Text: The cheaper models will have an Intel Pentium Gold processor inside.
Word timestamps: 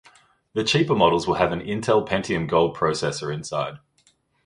The 0.53 0.63
cheaper 0.63 0.95
models 0.95 1.27
will 1.27 1.35
have 1.35 1.51
an 1.51 1.59
Intel 1.59 2.03
Pentium 2.07 2.47
Gold 2.49 2.75
processor 2.75 3.31
inside. 3.31 3.77